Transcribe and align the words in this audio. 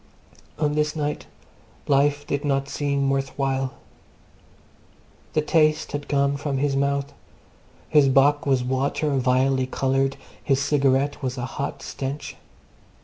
On 0.57 0.73
this 0.73 0.95
night 0.95 1.27
life 1.87 2.25
did 2.25 2.43
not 2.43 2.67
seem 2.67 3.07
worth 3.11 3.37
while. 3.37 3.75
The 5.33 5.43
taste 5.43 5.91
had 5.91 6.07
gone 6.07 6.37
from 6.37 6.57
his 6.57 6.75
mouth; 6.75 7.13
his 7.87 8.09
bock 8.09 8.47
was 8.47 8.63
water 8.63 9.11
vilely 9.17 9.67
coloured; 9.67 10.17
his 10.43 10.59
cigarette 10.59 11.21
was 11.21 11.37
a 11.37 11.45
hot 11.45 11.83
stench. 11.83 12.35